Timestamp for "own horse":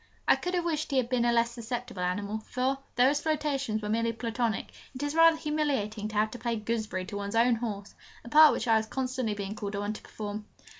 7.35-7.93